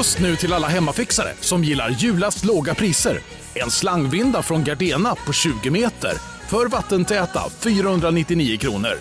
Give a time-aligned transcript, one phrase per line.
[0.00, 3.18] Just nu till alla hemmafixare som gillar julast låga priser.
[3.54, 6.12] En slangvinda från Gardena på 20 meter
[6.48, 8.94] för vattentäta 499 kronor.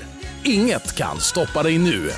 [0.45, 2.09] Inget kan stoppa dig nu.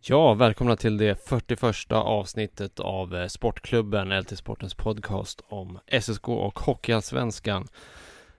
[0.00, 6.58] Ja, välkomna till det 41 avsnittet av eh, Sportklubben, LT Sportens podcast om SSK och
[6.58, 7.68] Hockeyallsvenskan.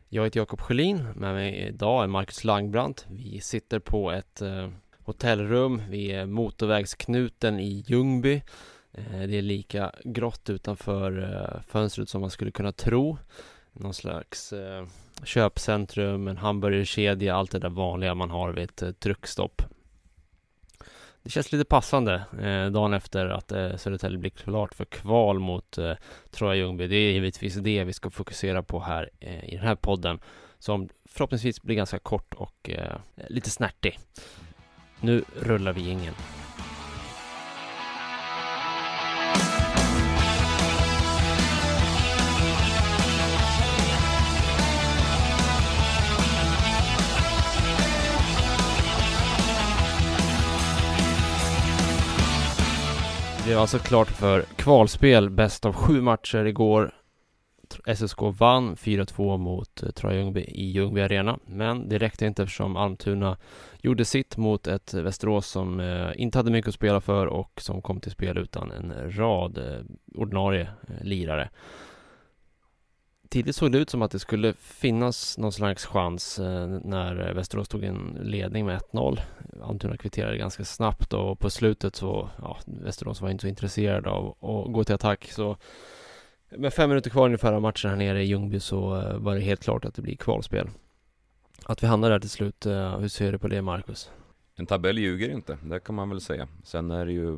[0.10, 3.06] Jag heter Jakob Sjölin, med mig idag är Marcus Langbrandt.
[3.10, 4.70] Vi sitter på ett eh,
[5.10, 8.42] hotellrum vid motorvägsknuten i Ljungby.
[8.92, 13.18] Eh, det är lika grått utanför eh, fönstret som man skulle kunna tro.
[13.74, 14.87] Någon slags eh,
[15.24, 19.61] köpcentrum, en hamburgerkedja, allt det där vanliga man har vid ett truckstopp.
[21.23, 25.78] Det känns lite passande eh, dagen efter att eh, Södertälje blir klart för kval mot
[25.78, 25.93] eh,
[26.32, 26.87] Troja Ljungby.
[26.87, 30.20] Det är givetvis det vi ska fokusera på här eh, i den här podden
[30.60, 34.00] som förhoppningsvis blir ganska kort och eh, lite snärtig.
[35.02, 36.14] Nu rullar vi ingen.
[53.50, 56.98] Det var alltså klart för kvalspel, bäst av sju matcher igår.
[57.86, 62.76] SSK vann 4-2 mot eh, Troja Ljungby i Ljungby Arena, men det räckte inte eftersom
[62.76, 63.38] Almtuna
[63.82, 67.82] gjorde sitt mot ett Västerås som eh, inte hade mycket att spela för och som
[67.82, 69.86] kom till spel utan en rad eh,
[70.16, 71.50] ordinarie eh, lirare.
[73.30, 76.40] Tidigt såg det ut som att det skulle finnas någon slags chans
[76.84, 79.20] när Västerås tog en ledning med 1-0.
[79.64, 84.28] Almtuna kvitterade ganska snabbt och på slutet så, ja, Västerås var inte så intresserade av
[84.30, 85.58] att gå till attack så
[86.50, 89.42] med fem minuter kvar ungefär av matchen här nere i Ljungby så eh, var det
[89.42, 90.69] helt klart att det blir kvalspel.
[91.66, 94.11] Att vi hamnar där till slut, eh, hur ser du på det Marcus?
[94.55, 96.47] En tabell ljuger inte, det kan man väl säga.
[96.64, 97.38] Sen är det ju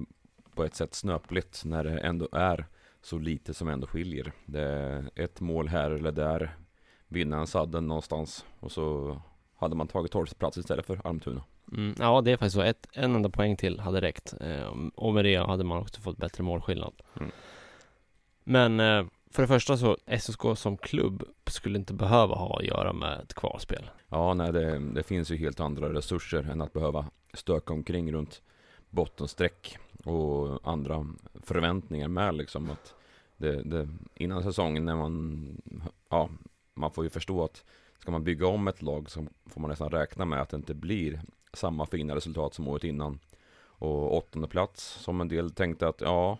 [0.55, 2.65] på ett sätt snöpligt när det ändå är
[3.01, 4.31] så lite som ändå skiljer.
[4.45, 6.55] Det är ett mål här eller där,
[7.07, 9.17] vinnaren sadden någonstans och så
[9.55, 11.44] hade man tagit 12 plats istället för Almtuna.
[11.71, 12.61] Mm, ja, det är faktiskt så.
[12.61, 14.33] Ett, en enda poäng till hade räckt.
[14.41, 16.94] Eh, och med det hade man också fått bättre målskillnad.
[17.19, 17.31] Mm.
[18.51, 22.94] Men eh, för det första så, SSK som klubb skulle inte behöva ha att göra
[22.94, 23.89] med ett kvalspel.
[24.09, 28.41] Ja, nej, det, det finns ju helt andra resurser än att behöva stöka omkring runt
[28.89, 31.07] bottensträck och andra
[31.44, 32.95] förväntningar med liksom att
[33.38, 35.47] det, det, innan säsongen när man,
[36.09, 36.29] ja,
[36.73, 37.63] man får ju förstå att
[38.00, 40.73] ska man bygga om ett lag så får man nästan räkna med att det inte
[40.73, 41.22] blir
[41.53, 43.19] samma fina resultat som året innan.
[43.63, 46.38] Och åttonde plats som en del tänkte att ja,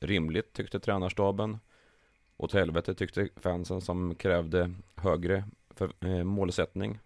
[0.00, 1.58] rimligt tyckte tränarstaben.
[2.36, 5.44] Åt helvete tyckte fansen som krävde högre
[5.76, 6.98] för, eh, målsättning.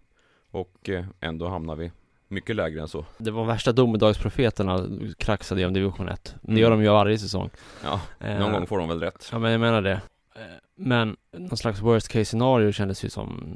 [0.51, 1.91] Och eh, ändå hamnar vi
[2.27, 3.05] mycket lägre än så.
[3.17, 4.87] Det var värsta domedagsprofeterna
[5.17, 6.35] kraxade om division 1.
[6.41, 6.61] Det Mm.
[6.61, 7.49] gör de ju varje säsong.
[7.83, 9.29] Ja, någon Eh, gång får de väl rätt.
[9.31, 10.01] Ja, men jag menar det.
[10.35, 10.41] Eh,
[10.75, 13.53] Men någon slags worst case scenario kändes ju som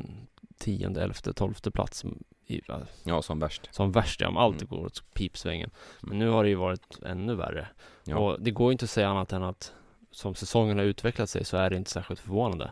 [0.58, 2.06] tionde, elfte, tolfte plats
[2.48, 2.62] i,
[3.04, 3.70] Ja, som värst.
[3.72, 4.68] som värst, ja, om allt Mm.
[4.68, 5.70] går åt pipsvängen.
[6.02, 7.68] Men nu har det ju varit ännu värre.
[8.04, 8.18] Ja.
[8.18, 9.74] Och det går ju inte att säga annat än att
[10.12, 12.72] som säsongen har utvecklat sig så är det inte särskilt förvånande.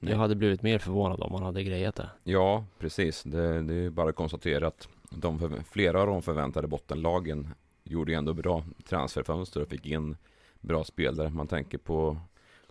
[0.00, 0.12] Nej.
[0.12, 2.10] Jag hade blivit mer förvånad om man hade grejat det.
[2.24, 3.22] Ja, precis.
[3.22, 8.12] Det, det är ju bara att konstatera att de flera av de förväntade bottenlagen gjorde
[8.12, 10.16] ju ändå bra transferfönster och fick in
[10.60, 11.30] bra spelare.
[11.30, 12.16] Man tänker på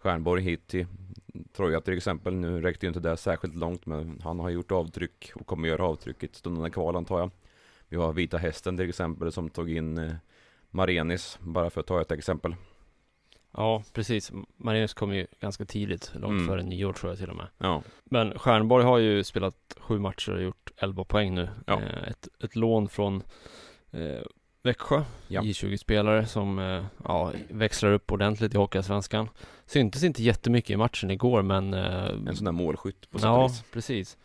[0.08, 0.86] Stjärnborg hit till
[1.54, 2.34] Troja till exempel.
[2.36, 5.84] Nu räckte ju inte det särskilt långt men han har gjort avtryck och kommer göra
[5.86, 7.32] avtryck i ett stundande kval antar jag.
[7.90, 10.12] Vi har Vita Hästen till exempel som tog in eh,
[10.70, 12.56] Marenis bara för att ta ett exempel.
[13.52, 14.32] Ja, precis.
[14.58, 16.48] Marinus kom ju ganska tidigt, långt Mm.
[16.48, 17.48] före nyår tror jag till och med.
[17.58, 21.50] Ja, Men Stjärnborg har ju spelat sju matcher och gjort 11 poäng nu.
[21.68, 21.82] Ja.
[21.82, 23.24] Eh, ett, ett lån från
[23.92, 24.22] eh,
[24.68, 25.42] Växjö, Ja.
[25.42, 29.30] J20-spelare som eh, ja, växlar upp ordentligt i Hockeyallsvenskan.
[29.66, 33.48] Syntes inte jättemycket i matchen igår men eh, en sån där målskytt på sätt Ja,
[33.48, 33.64] vis.
[33.74, 34.18] precis.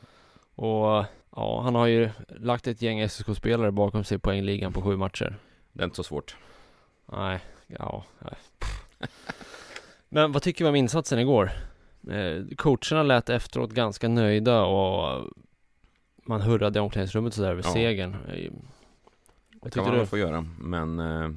[0.55, 1.05] Och
[1.37, 5.37] ja, han har ju lagt ett gäng SSK-spelare bakom sig i poängligan på sju matcher.
[5.73, 6.37] Det är inte så svårt.
[7.13, 8.05] Nej, ja.
[8.19, 8.35] nej.
[10.09, 11.51] Men vad tycker vi om insatsen igår?
[12.11, 15.29] Eh, coacherna lät efteråt ganska nöjda och
[16.27, 17.73] man hurrade i omklädningsrummet sådär över Ja.
[17.73, 18.17] segern.
[19.63, 21.31] Det kan man väl få göra, men eh,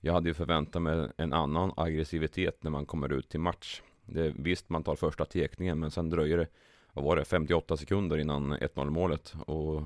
[0.00, 3.82] jag hade ju förväntat mig en annan aggressivitet när man kommer ut till match.
[4.06, 6.46] Det, visst, man tar första tekningen, men sen dröjer det,
[6.92, 9.34] vad var det, 58 sekunder innan 1-0 målet.
[9.46, 9.82] Och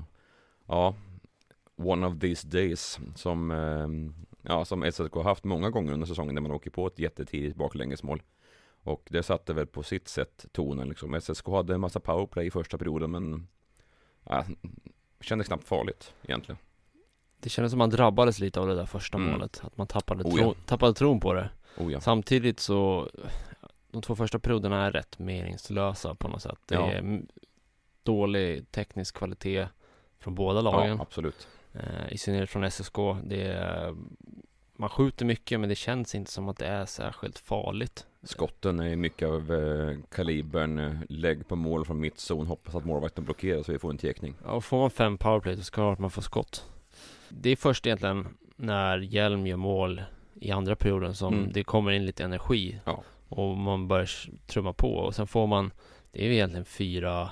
[0.65, 0.95] ja,
[1.75, 3.87] one of these days som, eh,
[4.41, 7.55] ja, som SSK har haft många gånger under säsongen när man åker på ett jättetidigt
[7.55, 8.21] baklängesmål.
[8.83, 11.21] Och det satte väl på sitt sätt tonen liksom.
[11.21, 13.47] SSK hade en massa powerplay i första perioden men
[14.23, 14.45] ja,
[15.21, 16.57] kändes knappt farligt egentligen.
[17.39, 19.31] Det kändes som man drabbades lite av det där första Mm.
[19.31, 19.61] målet.
[19.63, 20.53] Att man tappade, Oh, tro, ja.
[20.65, 21.49] tappade tron på det.
[21.77, 21.99] Oh ja.
[22.01, 23.09] Samtidigt så,
[23.91, 26.59] de två första perioderna är rätt meningslösa på något sätt.
[26.65, 26.91] Det Ja.
[26.91, 27.21] är
[28.03, 29.67] dålig teknisk kvalitet
[30.19, 30.89] från båda lagen.
[30.97, 31.47] ja, absolut.
[31.73, 32.95] Eh, I synnerhet från SSK.
[33.23, 33.95] Det är,
[34.75, 38.05] man skjuter mycket men det känns inte som att det är särskilt farligt.
[38.23, 43.23] Skotten är mycket av eh, kalibern, eh, lägg på mål från mittzon, hoppas att målvakten
[43.23, 44.35] blockerar så vi får en tekning.
[44.45, 46.65] Ja, och får man fem powerplay så ska man få skott.
[47.29, 50.01] Det är först egentligen när Hjelm gör mål
[50.41, 51.51] i andra perioden som Mm.
[51.53, 52.79] det kommer in lite energi.
[52.85, 53.03] Ja.
[53.29, 54.09] Och man börjar
[54.47, 55.71] trumma på och sen får man,
[56.11, 57.29] det är ju egentligen fyra,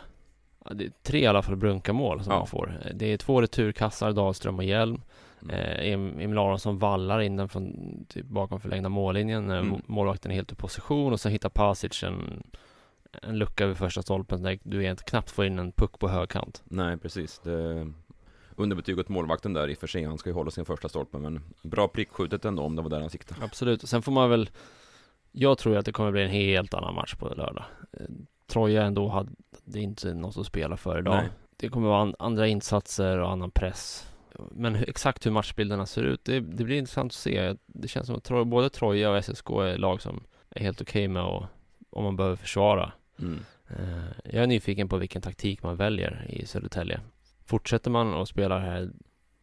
[0.71, 2.37] det är tre i alla fall brunkamål som Ja.
[2.39, 2.79] man får.
[2.93, 5.01] Det är två returkassar, Dahlström och Hjelm.
[5.41, 5.55] Mm.
[5.55, 7.75] Eh, Em- Emil Aronsson vallar in den från
[8.09, 9.47] typ bakom förlängda mållinjen.
[9.47, 9.81] när Mm.
[9.85, 12.43] Målvakten är helt ur position och sen hittar Pasic en,
[13.21, 16.61] en lucka vid första stolpen där du egentligen knappt får in en puck på högkant.
[16.65, 17.39] Nej, precis.
[17.43, 17.91] Det,
[18.57, 20.03] underbetyg åt målvakten där i och för sig.
[20.03, 22.99] Han ska ju hålla sin första stolpe, men bra prickskjutet ändå om det var där
[22.99, 23.43] han siktade.
[23.43, 24.49] Absolut, och sen får man väl
[25.31, 27.63] Jag tror att det kommer bli en helt annan match på lördag
[27.93, 28.05] Eh,
[28.47, 29.29] Troja ändå hade
[29.65, 31.29] det är inte något att spela för idag Nej.
[31.57, 34.11] Det kommer vara an, andra insatser och annan press
[34.51, 38.15] Men exakt hur matchbilderna ser ut det, det blir intressant att se Det känns som
[38.15, 41.43] att både Troja och SSK är lag som är helt okej med att
[41.89, 43.39] Om man behöver försvara Mm.
[43.67, 46.99] Eh, Jag är nyfiken på vilken taktik man väljer i Södertälje
[47.47, 48.91] Fortsätter man att spela det här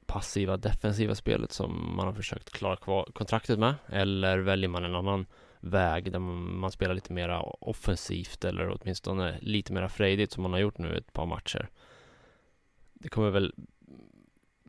[0.06, 4.94] passiva defensiva spelet som man har försökt klara kvar kontraktet med eller väljer man en
[4.94, 5.26] annan
[5.60, 10.52] väg där man man spelar lite mera offensivt eller åtminstone lite mera frejdigt som man
[10.52, 11.68] har gjort nu ett par matcher.
[12.94, 13.54] Det kommer väl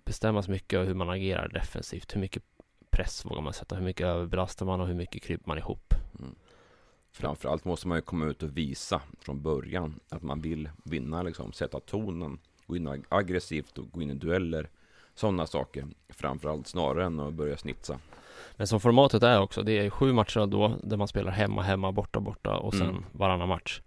[0.06, 2.16] bestämmas mycket av hur man agerar defensivt.
[2.16, 2.44] Hur mycket
[2.90, 3.76] press vågar man sätta?
[3.76, 5.94] Hur mycket överbelastar man och hur mycket kryper man ihop?
[6.20, 6.36] Mm.
[7.12, 11.54] Framförallt måste man ju komma ut och visa från början att man vill vinna, liksom,
[11.54, 14.70] sätta tonen, gå in ag- aggressivt och gå in i dueller.
[15.16, 15.88] Sådana saker.
[16.10, 18.00] Framförallt snarare än att börja snitsa.
[18.56, 21.92] Men som formatet är också, det är sju matcher då där man spelar hemma, hemma,
[21.92, 23.06] borta, borta och sen Mm.
[23.12, 23.82] varannan match.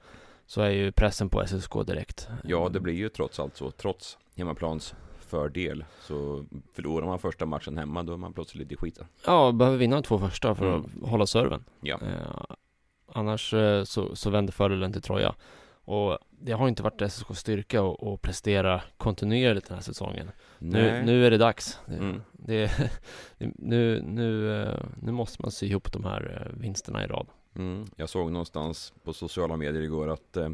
[0.46, 2.28] Så är ju pressen på SSK direkt.
[2.44, 3.70] Ja, det blir ju trots allt så.
[3.70, 9.06] Trots hemmaplans fördel så förlorar man första matchen hemma då är man plötsligt i skiten.
[9.26, 10.90] Ja, behöver vinna de två första för Mm.
[11.02, 11.64] att hålla serven.
[11.80, 12.54] Ja, Eh,
[13.12, 15.34] annars eh, så, så vänder fördelen till Troja.
[15.88, 20.30] Och det har inte varit SSKs styrka att, att prestera kontinuerligt den här säsongen.
[20.58, 21.04] Nu, Nej.
[21.04, 21.78] nu är det dags.
[21.86, 22.20] Det, Mm.
[22.32, 22.70] det,
[23.38, 27.26] nu, nu, eh, nu måste man sy ihop de här eh, vinsterna i rad.
[27.54, 27.86] Mm.
[27.96, 30.50] Jag såg någonstans på sociala medier igår att eh,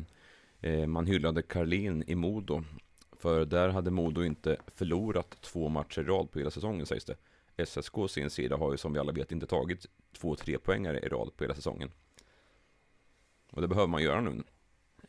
[0.61, 2.65] eh, man hyllade Karlin i Modo.
[3.13, 7.17] För där hade Modo inte förlorat två matcher i rad på hela säsongen sägs det.
[7.67, 10.99] SSK å sin sida har ju som vi alla vet inte tagit två tre poängare
[11.01, 11.91] i rad på hela säsongen.
[13.53, 14.43] Och det behöver man göra nu.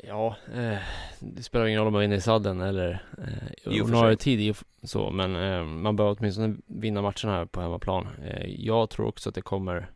[0.04, 0.78] Ja, eh,
[1.20, 5.36] det spelar ingen roll om man vinner i sadden eller eh, ordinarie tid så, men
[5.36, 8.08] eh, man bör åtminstone vinna matcherna här på hemmaplan.
[8.26, 9.90] Eh, jag tror också att det kommer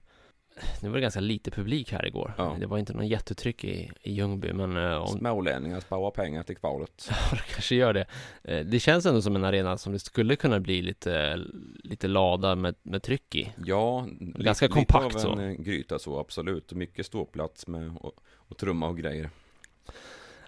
[0.81, 2.33] Nu var det ganska lite publik här igår.
[2.37, 2.55] Ja.
[2.59, 6.57] Det var inte någon jättetryck i, i Ljungby, men eh, om, Smålänningar sparar pengar till
[6.57, 7.09] kvalet.
[7.31, 8.05] Ja, det kanske gör det.
[8.43, 11.39] Eh, Det känns ändå som en arena som det skulle kunna bli lite,
[11.83, 13.53] lite lada med, med tryck i.
[13.65, 15.41] Ja, Ganska lite, kompakt lite av så.
[15.41, 16.73] en eh, gryta så absolut.
[16.73, 19.29] Mycket ståplats med och, och trumma och grejer.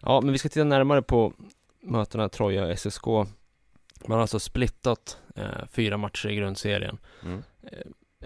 [0.02, 1.34] Ja, men vi ska titta närmare på
[1.82, 3.06] mötena Troja och SSK.
[3.06, 6.98] Man har alltså splittat eh, fyra matcher i grundserien.
[7.24, 7.44] Mm.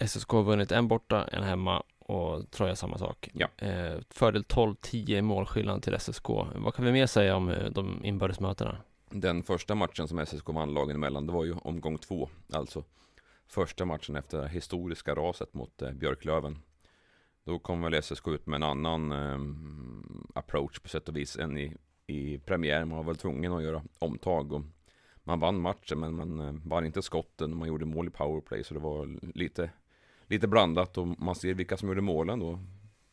[0.07, 3.29] SSK har vunnit en borta, en hemma och Troja samma sak.
[3.33, 3.47] Ja.
[3.57, 6.29] Eh, fördel 12-10 i målskillnad till SSK.
[6.55, 8.77] Vad kan vi mer säga om eh, de inbördes mötena?
[9.09, 12.29] Den första matchen som SSK vann lagen emellan, det var ju omgång två.
[12.53, 12.83] Alltså
[13.47, 16.59] första matchen efter det historiska raset mot eh, Björklöven.
[17.45, 19.39] Då kom väl SSK ut med en annan eh,
[20.39, 21.73] approach på sätt och vis än i,
[22.07, 22.85] i premiär.
[22.85, 24.61] Man var väl tvungen att göra omtag och
[25.23, 28.63] man vann matchen men man eh, vann inte skotten och man gjorde mål i powerplay
[28.63, 29.69] så det var lite,
[30.27, 32.59] lite blandat och man ser vilka som gjorde målen då.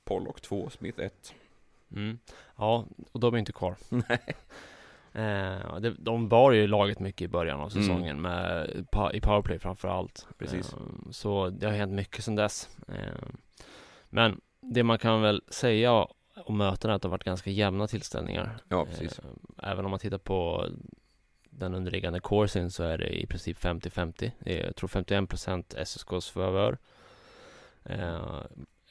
[0.05, 1.35] Pollock 2, Smith 1.
[1.93, 2.19] Mm.
[2.57, 3.77] Ja, och de är inte kvar.
[3.89, 4.21] Nej.
[5.15, 7.83] Eh, det, de bar ju laget mycket i början av Mm.
[7.83, 10.27] säsongen med, pa, i powerplay framför allt.
[10.39, 10.73] Precis.
[10.73, 10.79] Eh,
[11.11, 12.69] så det har hänt mycket sedan dess.
[12.89, 13.29] Eh,
[14.13, 15.93] men det man kan väl säga
[16.47, 18.57] om mötena är att det har varit ganska jämna tillställningar.
[18.69, 19.19] Ja, precis.
[19.19, 19.25] Eh,
[19.71, 20.67] även om man tittar på
[21.51, 24.31] den underliggande coursen så är det i princip 50-50.
[24.39, 26.79] Det är, Jag tror 51% SSKs favör.
[27.85, 28.43] Eh,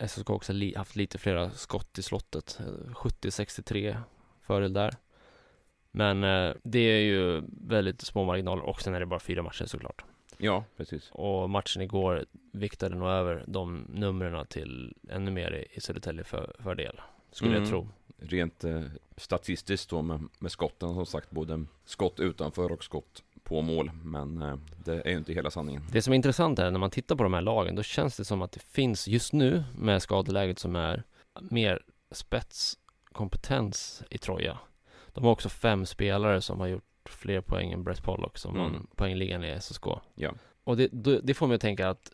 [0.07, 2.59] SSK har också li- haft lite flera skott i slottet.
[2.59, 3.97] Eh, 70-63
[4.41, 4.93] fördel där.
[5.91, 9.65] Men eh, det är ju väldigt små marginaler och sen är det bara fyra matcher
[9.65, 10.03] såklart.
[10.37, 11.09] Ja, precis.
[11.11, 17.01] Och matchen igår viktade nog över de numren till ännu mer i- Södertälje för, fördel.
[17.31, 17.61] Skulle Mm.
[17.63, 17.87] jag tro.
[18.23, 18.81] Rent eh,
[19.17, 23.91] statistiskt då med, med skotten som sagt både skott utanför och skott på mål.
[24.03, 24.55] Men eh,
[24.85, 25.83] det är ju inte hela sanningen.
[25.91, 28.25] Det som är intressant är när man tittar på de här lagen, då känns det
[28.25, 31.03] som att det finns just nu med skadeläget som är
[31.41, 31.81] mer
[32.11, 34.57] spetskompetens i Troja.
[35.07, 38.63] De har också fem spelare som har gjort fler poäng än Brett Pollock som Mm.
[38.73, 39.85] vann poängligan i SSK.
[40.15, 40.33] Ja.
[40.63, 42.11] Och det, det, det får mig att tänka att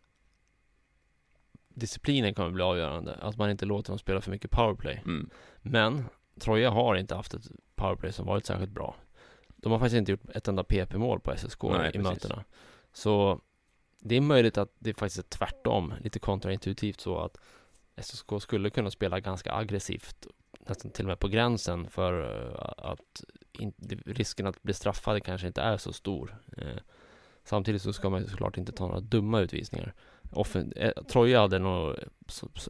[1.80, 3.16] disciplinen kommer bli avgörande.
[3.22, 5.02] Att man inte låter dem spela för mycket powerplay.
[5.06, 5.30] Mm.
[5.62, 6.06] Men
[6.40, 8.96] Troja har inte haft ett powerplay som varit särskilt bra.
[9.48, 12.04] De har faktiskt inte gjort ett enda PP-mål på SSK Nej, i precis.
[12.04, 12.44] mötena.
[12.94, 13.42] Så
[14.00, 17.38] det är möjligt att det faktiskt är tvärtom, lite kontraintuitivt så att
[18.02, 20.28] SSK skulle kunna spela ganska aggressivt,
[20.60, 23.74] nästan till och med på gränsen för eh, att in,
[24.06, 26.38] risken att bli straffad kanske inte är så stor.
[27.48, 29.94] Samtidigt så ska man ju såklart inte ta några dumma utvisningar.
[30.32, 31.96] Offen, eh, Troja hade nog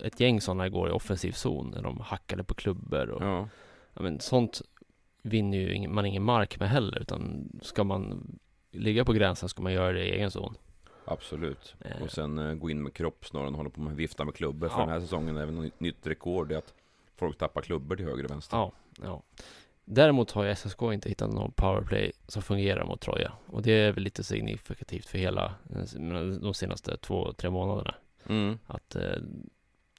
[0.03, 3.48] ett gäng sådana igår i offensiv zon, när de hackade på klubbor och Ja,
[3.93, 4.62] ja, men sånt
[5.22, 8.27] vinner ju ingen, man ingen mark med heller utan ska man
[8.72, 10.55] ligga på gränsen ska man göra det i egen zon.
[11.05, 11.75] absolut.
[11.79, 12.01] Eh.
[12.03, 14.67] Och sen eh, gå in med kropp snarare än hålla på med vifta med klubbor.
[14.69, 14.81] För Ja.
[14.86, 16.74] den här säsongen är väl något nytt rekord i att
[17.15, 18.57] folk tappar klubbor till höger och vänster.
[18.57, 18.72] Ja,
[19.03, 19.22] ja.
[19.89, 23.91] Däremot har ju SSK inte hittat någon powerplay som fungerar mot Troja och det är
[23.91, 27.96] väl lite signifikativt för hela eh, de senaste två, tre månaderna.
[28.29, 28.58] Mm.
[28.65, 29.12] Att eh,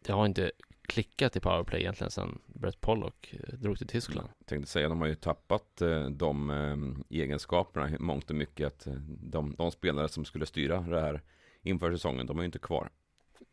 [0.02, 0.50] det har inte
[0.82, 4.28] klickat i powerplay egentligen sedan Brett Pollock eh, drog till Tyskland.
[4.44, 8.66] tänkte säga, de har ju tappat eh, de egenskaperna i mångt och mycket.
[8.66, 11.22] Att de, de spelare som skulle styra det här
[11.62, 12.90] inför säsongen, de är ju inte kvar.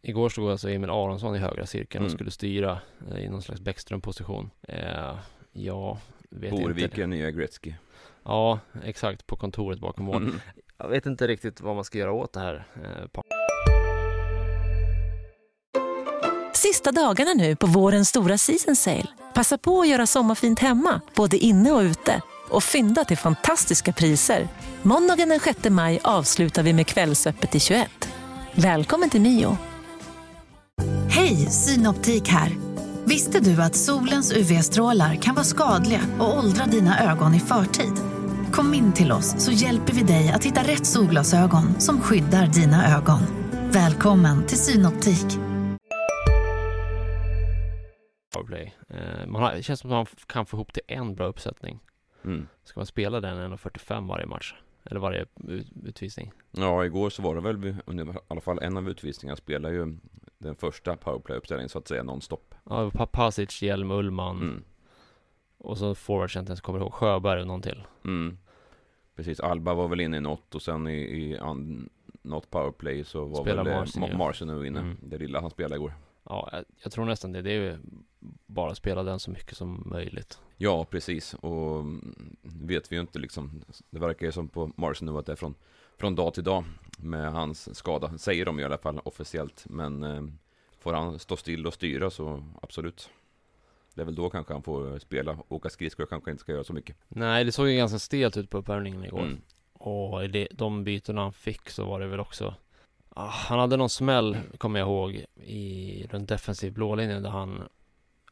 [0.02, 2.18] Igår stod alltså Emil Aronsson i högra cirkeln och Mm.
[2.18, 2.80] skulle styra
[3.18, 4.50] i någon slags Bäckström-position.
[4.62, 5.16] Eh,
[5.52, 6.00] ja,
[6.32, 7.04] vet Borvik inte.
[7.04, 7.74] är nya Gretzky.
[8.24, 10.24] Ja, exakt, på kontoret bakom mål.
[10.24, 10.40] Mm.
[10.78, 12.68] Jag vet inte riktigt vad man ska göra åt det här.
[12.84, 13.22] Eh,
[16.54, 19.08] Sista dagarna nu på vårens stora season sale.
[19.34, 22.22] Passa på att göra sommarfint hemma, både inne och ute.
[22.50, 24.48] Och fynda till fantastiska priser.
[24.82, 28.10] Måndagen den 6 maj avslutar vi med Kvällsöppet i 21.
[28.54, 29.58] Välkommen till Mio.
[31.10, 32.65] Hej, Synoptik här.
[33.08, 37.94] Visste du att solens UV-strålar kan vara skadliga och åldra dina ögon i förtid?
[38.52, 42.98] Kom in till oss så hjälper vi dig att hitta rätt solglasögon som skyddar dina
[42.98, 43.20] ögon.
[43.72, 45.40] Välkommen till Synoptik.
[48.36, 48.74] powerplay.
[48.90, 51.80] Eh, man har, det känns som att man kan få ihop till en bra uppsättning.
[52.24, 52.48] Mm.
[52.64, 54.56] Ska man spela den 1.45 varje match?
[54.84, 56.32] Eller varje ut, utvisning?
[56.52, 57.76] Ja, igår så var det väl i
[58.28, 59.98] alla fall en av utvisningarna spelar ju
[60.46, 62.56] den första powerplay-uppställningen så att säga nonstop.
[62.70, 64.64] Ja, Pa- Pasic, Hjelm, Ullman Mm.
[65.58, 66.94] och så forwards jag inte ens kommer ihåg.
[66.94, 67.84] Sjöberg och någon till.
[68.06, 68.38] Mm.
[69.16, 71.90] Precis, Alba var väl inne i något och sen i, i an,
[72.22, 74.18] något powerplay så var Spelar väl Marcin, Ma- ja.
[74.18, 74.80] Marcin nu inne.
[74.80, 74.98] Mm.
[75.02, 75.94] Det lilla han spelade igår.
[76.24, 77.42] Ja, jag, jag tror nästan det.
[77.42, 77.78] Det är ju
[78.46, 80.40] bara spela den så mycket som möjligt.
[80.58, 81.34] Ja, precis.
[81.34, 83.62] Och mm, vet vi ju inte liksom.
[83.90, 85.56] Det verkar ju som på Marcin nu att det är från,
[85.98, 86.64] från dag till dag
[86.98, 88.18] med hans skada.
[88.18, 89.66] Säger de i alla fall officiellt.
[89.70, 90.24] Men eh,
[90.80, 93.10] får han stå still och styra så absolut.
[93.94, 95.38] Det är väl då kanske han får spela.
[95.48, 96.96] Åka skridskor kanske inte ska göra så mycket.
[97.08, 99.22] Nej, det såg ju ganska stelt ut på uppvärmningen igår.
[99.22, 99.42] Mm.
[99.74, 102.56] Och det, de bytena han fick så var det väl också
[103.10, 107.64] ah, Han hade någon smäll, kommer jag ihåg, i den defensiv blålinjen där han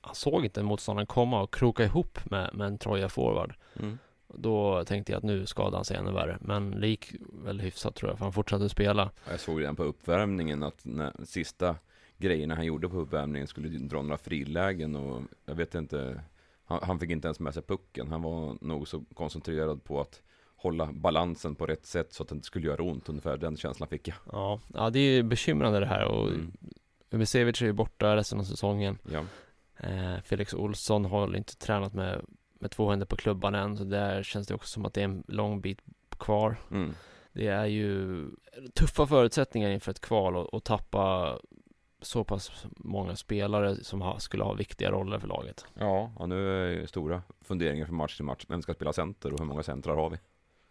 [0.01, 3.53] Han såg inte motståndaren komma och kroka ihop med, med en Troja forward.
[3.79, 3.99] Mm.
[4.33, 6.37] Då tänkte jag att nu skadade han sig ännu värre.
[6.41, 7.13] Men det gick
[7.45, 9.11] väl hyfsat tror jag, för han fortsatte spela.
[9.29, 11.75] Jag såg redan på uppvärmningen att när, sista
[12.17, 16.21] grejerna han gjorde på uppvärmningen skulle dra några frilägen och jag vet inte.
[16.65, 18.07] Han, han fick inte ens med sig pucken.
[18.07, 20.21] Han var nog så koncentrerad på att
[20.55, 23.09] hålla balansen på rätt sätt så att det inte skulle göra ont.
[23.09, 24.17] Ungefär den känslan fick jag.
[24.31, 26.51] Ja, ja det är bekymrande det här och Mm.
[27.13, 28.97] Umesevic är ju borta resten av säsongen.
[29.11, 29.23] Ja.
[29.77, 32.25] Eh, Felix Olsson har inte tränat med,
[32.63, 35.05] med två händer på klubban än, så där känns det också som att det är
[35.05, 36.55] en lång bit kvar.
[36.71, 36.93] Mm.
[37.33, 38.25] Det är ju
[38.73, 41.37] tuffa förutsättningar inför ett kval och, och tappa
[42.01, 45.65] så pass många spelare som ha, skulle ha viktiga roller för laget.
[45.73, 48.45] Ja, ja, nu är det stora funderingar från match till match.
[48.47, 50.17] Vem ska spela center och hur många centrar har vi?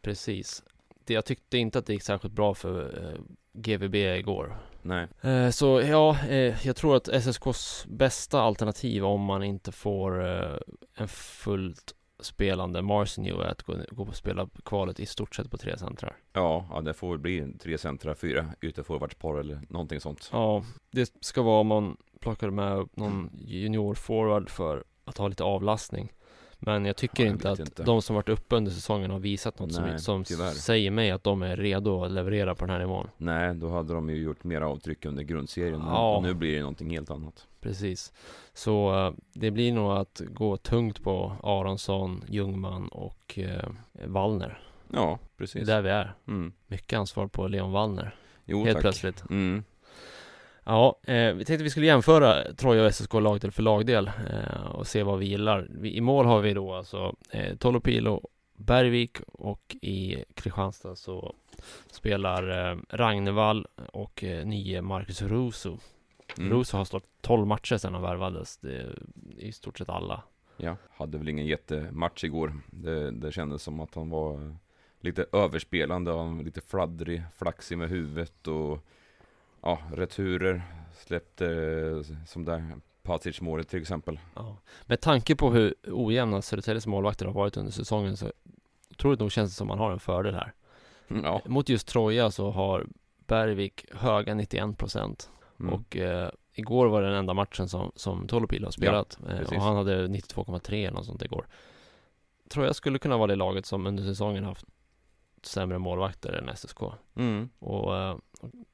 [0.03, 0.63] Precis.
[1.05, 3.21] Det, jag tyckte inte att det gick särskilt bra för eh,
[3.53, 4.57] GVB igår.
[4.83, 5.09] Nej.
[5.21, 10.57] Eh, så ja, eh, jag tror att SSKs bästa alternativ om man inte får eh,
[10.95, 15.59] en fullt spelande Marcinio är att gå, gå och spela kvalet i stort sett på
[15.59, 16.17] tre centrar.
[16.33, 20.29] Ja, ja, det får väl bli tre centrar, fyra ytterforwardspar eller någonting sånt.
[20.33, 25.45] Ja, det ska vara om man plockar med någon junior forward för att ha lite
[25.45, 26.13] avlastning.
[26.65, 27.83] Men jag tycker Ja, jag inte att inte.
[27.83, 31.25] de som varit uppe under säsongen har visat något Nej, som, som säger mig att
[31.25, 33.09] de är redo att leverera på den här nivån.
[33.17, 35.81] Nej, då hade de ju gjort mera avtryck under grundserien.
[35.87, 36.17] Ja.
[36.17, 37.47] Och nu blir det någonting helt annat.
[37.61, 38.13] Precis.
[38.55, 43.69] Så eh, det blir nog att gå tungt på Aronsson, Ljungman och eh,
[44.07, 44.61] Wallner.
[44.93, 45.67] Ja, Det är precis.
[45.67, 46.15] där vi är.
[46.29, 46.53] Mm.
[46.67, 48.15] Mycket ansvar på Leon Wallner,
[48.45, 48.83] Jo, helt tack.
[48.83, 49.25] plötsligt.
[49.31, 49.65] Mm.
[50.65, 54.87] Ja, eh, vi tänkte vi skulle jämföra Troja och SSK lagdel för lagdel eh, och
[54.87, 55.69] se vad vi gillar.
[55.71, 61.35] Vi, I mål har vi då alltså eh, Tolopilo, Bergvik och i Kristianstad så
[61.91, 65.79] spelar eh, Ragnevall och eh, nye Marcus Russo.
[66.39, 66.53] Mm.
[66.53, 68.57] Russo har stått 12 matcher sedan han värvades.
[68.57, 68.99] Det är
[69.39, 70.23] i stort sett alla.
[70.57, 72.53] Ja, hade väl ingen jättematch igår.
[72.71, 74.55] Det, det kändes som att han var eh,
[75.01, 78.79] lite överspelande, han var lite fladdrig, flaxig med huvudet och
[79.63, 80.63] ja, returer
[81.07, 84.21] släppte eh, som där Pacic målet till exempel.
[84.35, 84.57] Ja.
[84.87, 88.33] Med tanke på hur ojämna Södertäljes målvakter har varit under säsongen så
[88.91, 90.53] otroligt nog känns det som man har en fördel här.
[91.09, 92.87] Mm, Ja, Mot just Troja så har
[93.27, 95.75] Bergvik höga 91 procent mm.
[95.75, 99.53] och eh, igår var det den enda matchen som, som Tolopilo har spelat eh, precis.
[99.53, 101.47] och han hade 92,3 eller något sånt igår.
[102.49, 104.65] Troja skulle kunna vara det laget som under säsongen haft
[105.43, 106.81] sämre målvakter än SSK
[107.17, 107.49] Mm.
[107.59, 108.21] och, eh, och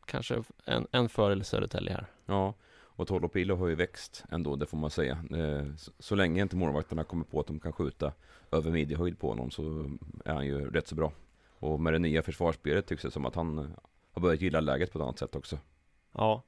[0.07, 2.07] kanske en, en fördel Södertälje här.
[2.27, 5.19] Ja, och Tolopilo har ju växt ändå, det får man säga.
[5.31, 5.67] Eh,
[5.99, 8.13] Så, länge inte målvakterna kommer på att de kan skjuta
[8.53, 9.91] över midjehöjd på honom så
[10.25, 11.13] är han ju rätt så bra.
[11.59, 13.65] Och med det nya försvarsspelet tycks det som att han eh,
[14.13, 15.59] har börjat gilla läget på ett annat sätt också.
[16.13, 16.43] Ja,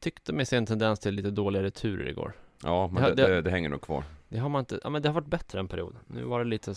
[0.00, 2.32] tyckte mig se en tendens till lite dåliga returer igår.
[2.62, 4.04] Ja, men det, det- det, det hänger nog kvar.
[4.28, 5.96] Det har man inte, ja men det har varit bättre en period.
[6.06, 6.74] Nu var det lite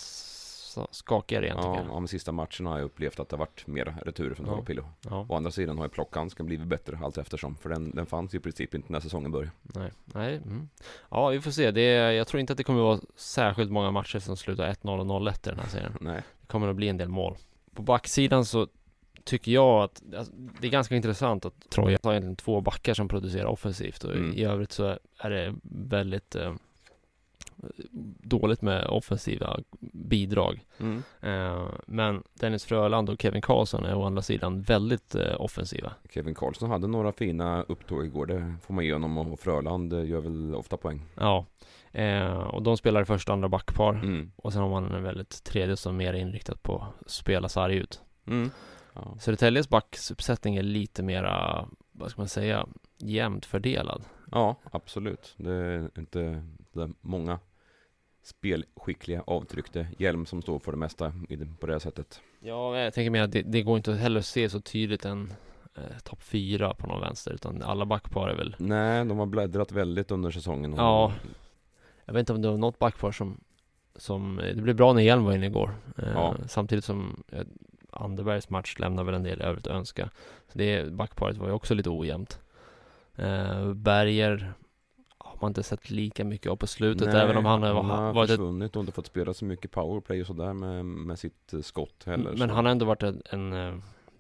[0.83, 1.85] s- skakigare igen tycker Ja, jag.
[1.87, 4.51] ja, de sista matcherna har jag upplevt att det har varit mera returer från Ja.
[4.51, 4.83] Tolopilo.
[5.09, 7.55] Ja, Å andra sidan har ju plockhandsken blivit bättre allt eftersom.
[7.55, 9.51] För den, den fanns ju i princip inte när säsongen började.
[9.61, 10.35] nej, nej.
[10.35, 10.69] Mm.
[11.09, 11.71] Ja, vi får se.
[11.71, 14.99] Det är, jag tror inte att det kommer vara särskilt många matcher som slutar 1-0
[14.99, 15.97] och 0-1 i den här serien.
[16.01, 16.21] Nej.
[16.41, 17.35] Det kommer att bli en del mål.
[17.73, 18.67] På backsidan så
[19.23, 23.07] tycker jag att alltså, det är ganska intressant att Troja har egentligen två backar som
[23.07, 24.33] producerar offensivt och Mm.
[24.33, 26.53] i övrigt så är det väldigt eh,
[28.23, 29.59] dåligt med offensiva
[29.93, 30.65] bidrag.
[30.77, 31.03] Mm.
[31.21, 35.93] Eh, men Dennis Fröland och Kevin Karlsson är å andra sidan väldigt eh, offensiva.
[36.09, 39.17] Kevin Karlsson hade några fina upptåg igår, det får man ge honom.
[39.17, 41.01] Och Fröland eh, gör väl ofta poäng.
[41.15, 41.45] Ja,
[41.91, 43.93] eh, och de spelar i första och andra backpar.
[43.93, 44.31] Mm.
[44.35, 47.75] Och sen har man en väldigt tredje som är mer inriktat på att spela sarg
[47.75, 48.01] ut.
[48.27, 48.51] Mm.
[48.93, 49.17] Ja.
[49.19, 54.03] Södertäljes backsuppsättning är lite mera, vad ska man säga, jämnt fördelad.
[54.31, 55.33] ja, absolut.
[55.37, 56.43] Det är inte
[57.01, 57.39] många
[58.23, 61.13] spelskickliga avtryckte Hjelm som står för det mesta
[61.59, 62.21] på det här sättet.
[62.39, 65.33] Ja, jag tänker mer att det, det går inte heller att se så tydligt en
[65.75, 69.71] eh, topp fyra på någon vänster, utan alla backpar är väl Nej, de har bläddrat
[69.71, 70.73] väldigt under säsongen.
[70.77, 71.13] Ja.
[72.05, 73.41] Jag vet inte om det var något backpar som,
[73.95, 75.75] som det blev bra när Hjelm var inne igår.
[75.97, 76.35] Eh, Ja.
[76.47, 77.43] Samtidigt som eh,
[77.91, 80.09] Anderbergs match lämnar väl en del övrigt att önska.
[80.51, 82.39] Så det backparet var ju också lite ojämnt.
[83.15, 84.53] Eh, Berger
[85.39, 88.13] har man inte sett lika mycket av på slutet, Nej, även om han, han har
[88.13, 91.53] varit ett, försvunnit och inte fått spela så mycket powerplay och sådär med, med sitt
[91.53, 92.31] eh, skott heller.
[92.37, 92.55] Men så.
[92.55, 93.75] han har ändå varit en, en eh,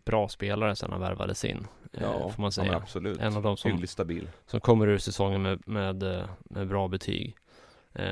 [0.05, 1.67] bra spelare sedan han värvades in.
[1.93, 2.75] eh, ja, får man säga.
[2.77, 3.19] absolut.
[3.19, 4.29] En av de som, Hyggligt stabil.
[4.45, 6.03] som kommer ur säsongen med, med,
[6.43, 7.35] med bra betyg.
[7.93, 8.05] Eh,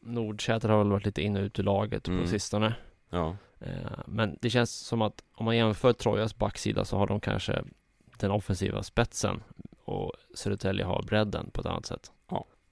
[0.00, 2.22] Nordsäter har väl varit lite in och ut ur laget Mm.
[2.22, 2.74] på sistone.
[3.10, 7.20] Ja, Eh, Men det känns som att om man jämför Trojas backsida så har de
[7.20, 7.62] kanske
[8.18, 9.42] den offensiva spetsen
[9.86, 12.12] och Södertälje har bredden på ett annat sätt.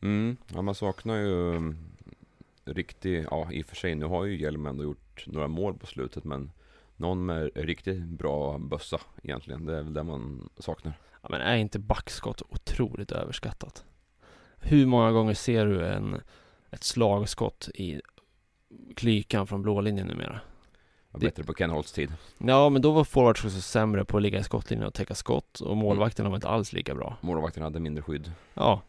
[0.03, 0.37] mm.
[0.55, 1.77] ja man saknar ju mm,
[2.65, 5.87] riktig, ja i och för sig nu har ju Hjelm ändå gjort några mål på
[5.87, 6.53] slutet men
[6.97, 9.67] någon med riktigt bra bössa egentligen.
[9.67, 10.99] Det är väl det man saknar.
[11.23, 13.85] Ja, men är inte backskott otroligt överskattat?
[14.59, 16.21] Hur många gånger ser du en,
[16.71, 18.01] ett slagskott i
[18.97, 20.41] klykan från blålinjen numera?
[21.15, 22.13] Var Det- bättre på Ken Holts tid.
[22.39, 25.61] Ja, men då var forwards också sämre på att ligga i skottlinjen och täcka skott
[25.61, 27.17] och målvakterna var inte alls lika bra.
[27.21, 28.33] Målvakten hade mindre skydd.
[28.55, 28.81] Ja,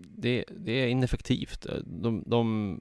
[0.00, 1.66] det, det är ineffektivt.
[1.84, 2.78] De, de,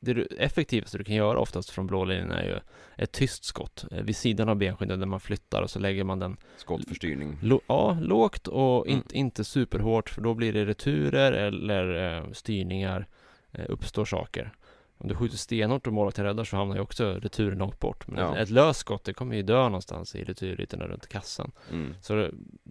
[0.00, 2.58] det effektivaste du kan göra oftast från blålinjen är ju
[2.96, 6.18] ett tyst skott eh, vid sidan av benskyddet där man flyttar och så lägger man
[6.18, 7.38] den Skottförstyrning.
[7.42, 8.96] lo, ja, lågt och Mm.
[8.98, 13.06] inte, inte superhårt för då blir det returer eller eh, styrningar,
[13.52, 14.52] eh, uppstår saker.
[15.02, 18.06] Om du skjuter stenhårt och målvakten räddar så hamnar ju också returen långt bort.
[18.06, 18.36] Men Ja.
[18.36, 21.52] ett, ett löst skott det kommer ju dö någonstans i returytorna runt kassan.
[21.72, 21.94] Mm.
[22.00, 22.30] Så det,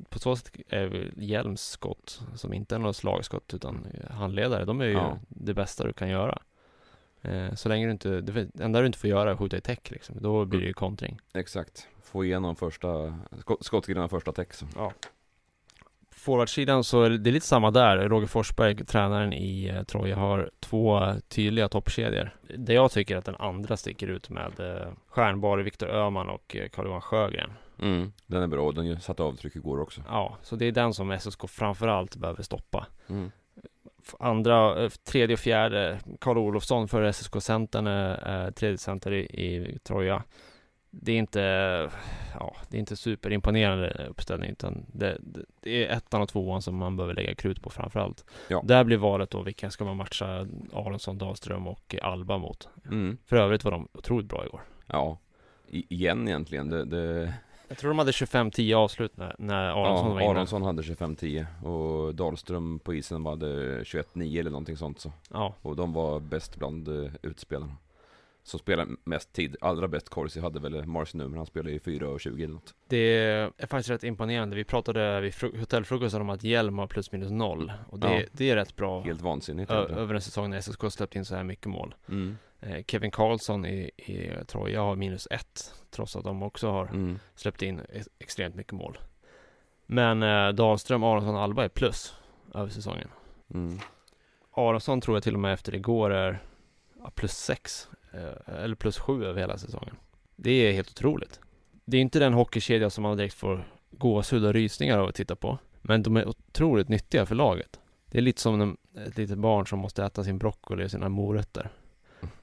[0.09, 4.85] på så sätt är Hjelms skott, som inte är något slagskott utan handledare, de är
[4.85, 5.17] ju Ja.
[5.27, 6.41] det bästa du kan göra.
[7.21, 9.61] Eh, så länge du inte, det enda du inte får göra är att skjuta i
[9.61, 10.15] täck liksom.
[10.21, 11.19] Då blir det ju kontring.
[11.33, 11.87] Exakt.
[12.03, 14.63] Få igenom första skott, skottgränna första text.
[14.75, 14.93] Ja.
[16.19, 17.97] Forwardsidan så är det, lite samma där.
[17.97, 22.36] Roger Forsberg, tränaren i eh, Troja, har två tydliga toppkedjor.
[22.58, 26.69] Det jag tycker att den andra sticker ut med eh, Stjärnborg, Viktor Öhman och eh,
[26.69, 27.53] Carl-Johan Sjögren.
[27.82, 28.13] Mm.
[28.27, 30.01] Den är bra och den satte avtryck igår också.
[30.08, 32.86] Ja, så det är den som SSK framförallt behöver stoppa.
[33.10, 33.32] Mm.
[34.19, 40.23] andra, eh, tredje och fjärde, Karl Olofsson för SSK-centern tredje center i, i Troja.
[40.91, 41.41] Det är inte,
[42.39, 46.75] ja, det är inte superimponerande uppställning utan det, det, det är ettan och tvåan som
[46.75, 48.25] man behöver lägga krut på framförallt.
[48.47, 48.62] Ja.
[48.65, 52.69] Där blir valet då vilka ska man matcha Aronsson, Dahlström och Alba mot.
[52.86, 53.17] Mm.
[53.25, 54.62] För övrigt var de otroligt bra igår.
[54.88, 55.17] Ja,
[55.67, 56.69] I, igen egentligen.
[56.69, 57.34] Det, det,
[57.67, 60.32] Jag tror de hade 25-10 avslut när, när Aronsson ja, var inne.
[60.32, 65.12] Aronsson hade 25-10 och Dahlström på isen hade 21-9 eller någonting sånt så.
[65.30, 67.75] Ja, Och de var bäst bland uh, utspelarna.
[68.49, 69.55] Som spelade mest tid.
[69.62, 72.53] Allra bäst Corsi hade väl Marcy nu, men han spelade i 4 och 20 eller
[72.53, 72.73] något.
[72.88, 72.97] det
[73.57, 74.55] är faktiskt rätt imponerande.
[74.55, 77.71] Vi pratade vid fru- hotellfrukosten om att Hjelm har plus minus noll.
[77.89, 78.25] Och det, Ja.
[78.31, 81.43] det är rätt bra Helt vansinnigt över en säsong när SSK släppt in så här
[81.43, 81.95] mycket mål.
[82.09, 82.38] Mm.
[82.62, 87.19] Eh, Kevin Karlsson i, i Troja har minus ett, trots att de också har Mm.
[87.35, 88.97] släppt in ex- extremt mycket mål.
[89.85, 92.13] Men eh, Dahlström, Aronsson och Alba är plus
[92.53, 93.07] över säsongen.
[93.53, 93.79] Mm.
[94.51, 96.39] Aronsson tror jag till och med efter igår är
[97.03, 99.95] ja, plus sex Eh, eller plus sju över hela säsongen.
[100.35, 101.39] Det är helt otroligt.
[101.85, 105.35] Det är inte den hockeykedja som man direkt får gåshud och rysningar av att titta
[105.35, 105.57] på.
[105.81, 107.79] Men de är otroligt nyttiga för laget.
[108.11, 110.91] Det är lite som en, eh, ett litet barn som måste äta sin broccoli och
[110.91, 111.69] sina morötter.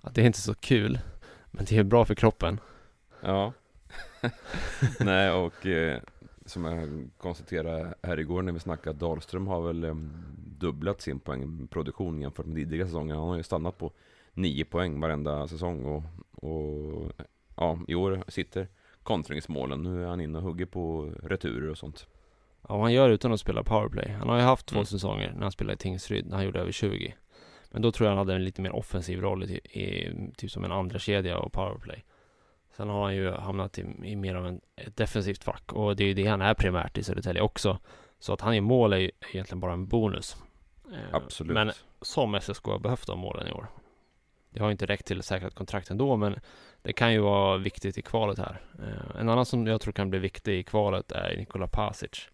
[0.01, 0.99] Att det är inte så kul,
[1.51, 2.61] men det är bra för kroppen.
[3.21, 3.53] Ja.
[5.01, 6.01] Nej, och eh,
[6.47, 9.95] som jag konstaterade här igår när vi snackade, Dahlström har väl eh,
[10.59, 13.15] dubblat sin poängproduktion jämfört med tidigare säsonger.
[13.15, 13.93] Han har ju stannat på
[14.37, 16.03] 9 poäng varenda säsong och,
[16.51, 17.13] och
[17.57, 18.69] ja, i år sitter
[19.03, 19.83] kontringsmålen.
[19.83, 22.07] Nu är han inne och hugger på returer och sånt.
[22.69, 24.09] Ja, han gör utan att spela powerplay.
[24.19, 24.87] Han har ju haft två Mm.
[24.87, 27.15] säsonger när han spelade i Tingsryd, när han gjorde över 20.
[27.71, 30.65] Men då tror jag han hade en lite mer offensiv roll i, i typ som
[30.65, 32.05] en andra kedja och powerplay.
[32.77, 36.05] Sen har han ju hamnat i, i mer av en, ett defensivt fack och det
[36.05, 37.79] är ju det han är primärt i Södertälje också.
[38.19, 40.37] Så att han gör mål är ju egentligen bara en bonus.
[40.93, 41.55] Eh, Absolut.
[41.55, 43.67] Men som SSK har behövt de målen i år.
[44.57, 46.41] Det har inte räckt till säkrat kontrakt ändå, men
[46.83, 48.61] det kan ju vara viktigt i kvalet här.
[48.79, 52.29] Eh, en annan som jag tror kan bli viktig i kvalet är Nikola Pasic.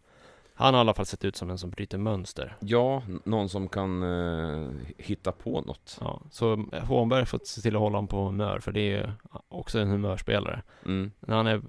[0.54, 2.56] Han har i alla fall sett ut som en som bryter mönster.
[2.61, 5.98] Ja, någon som kan eh, hitta på något.
[6.00, 8.98] Ja, så Hånberg har fått se till att hålla honom på humör, för det är
[8.98, 9.12] ju
[9.48, 10.62] också en humörspelare.
[10.85, 11.12] Mm.
[11.20, 11.62] När han är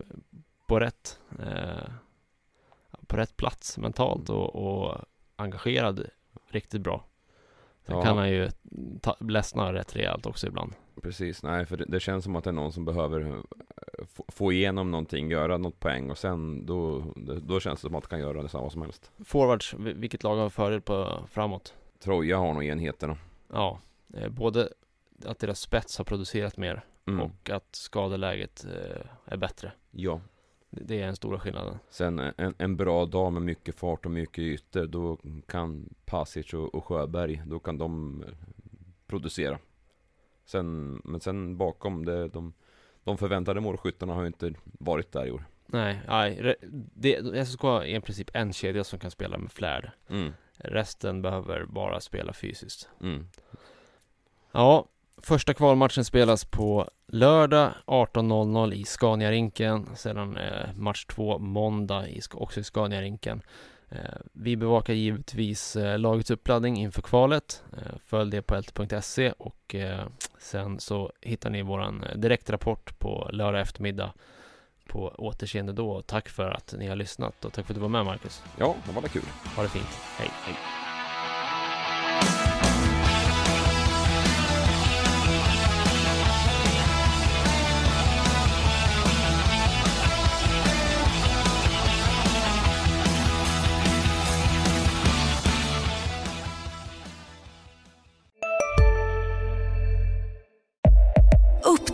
[0.68, 1.90] på rätt, eh,
[3.08, 4.98] på rätt plats mentalt och, och
[5.36, 6.06] engagerad
[6.50, 7.06] riktigt bra.
[7.86, 8.04] Sen Ja.
[8.04, 8.50] kan han ju
[9.02, 10.74] ta, ledsna rätt rejält också ibland.
[11.02, 14.26] Precis, nej för det, det känns som att det är någon som behöver eh, få,
[14.28, 17.04] få igenom någonting, göra något poäng och sen då,
[17.42, 19.12] då känns det som att kan göra det vad som helst.
[19.26, 21.74] Forwards, vil- vilket lag har fördel på framåt?
[22.00, 23.18] Troja har nog enheterna.
[23.54, 23.80] Ja,
[24.14, 24.70] eh, både
[25.26, 27.22] att deras spets har producerat mer Mm.
[27.22, 29.72] och att skadeläget eh, är bättre.
[29.92, 30.22] Ja,
[30.82, 31.80] Det, är den stora skillnaden.
[31.90, 36.76] sen en, en bra dag med mycket fart och mycket ytor, då kan Pasic och,
[36.76, 38.34] och Sjöberg, då kan de eh,
[39.08, 39.60] producera.
[40.46, 42.54] Sen, men sen bakom, det, de,
[43.04, 45.46] de förväntade målskyttarna har ju inte varit där i år.
[45.66, 46.56] Nej, nej
[46.94, 49.92] det, SSK är i princip en kedja som kan spela med flärd.
[50.10, 50.34] Mm.
[50.58, 52.90] Resten behöver bara spela fysiskt.
[53.02, 53.28] Mm.
[54.52, 54.88] Ja,
[55.24, 59.96] första kvalmatchen spelas på lördag 18.00 i Scania-rinken.
[59.96, 63.42] Sedan eh, match två måndag också i Scania-rinken.
[63.90, 63.98] Eh,
[64.34, 67.64] vi bevakar givetvis eh, lagets uppladdning inför kvalet.
[68.06, 69.76] Följ det på lt.se och
[70.40, 74.14] sen så hittar ni våran direktrapport på lördag eftermiddag
[74.88, 76.02] på återseende då.
[76.02, 78.44] Tack för att ni har lyssnat och tack för att du var med Marcus.
[78.58, 79.24] Ja, det var väl kul.
[79.56, 80.00] Ha det fint.
[80.18, 80.30] Hej.
[80.32, 80.83] Hej.